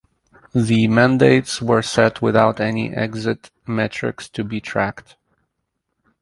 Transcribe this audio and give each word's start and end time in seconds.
The 0.55 0.87
mandates 0.87 1.61
were 1.61 1.83
set 1.83 2.23
without 2.23 2.59
any 2.59 2.91
exit 2.91 3.51
metrics 3.67 4.27
to 4.29 4.43
be 4.43 4.59
tracked. 4.59 5.15